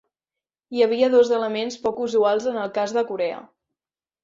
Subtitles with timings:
[0.77, 3.39] Hi havia dos elements poc usuals en el cas de Corea.